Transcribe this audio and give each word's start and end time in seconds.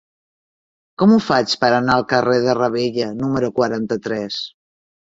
Com 1.01 1.13
ho 1.15 1.19
faig 1.25 1.53
per 1.65 1.71
anar 1.77 1.99
al 1.99 2.07
carrer 2.15 2.39
de 2.49 2.57
Ravella 2.63 3.13
número 3.23 3.55
quaranta-tres? 3.63 4.45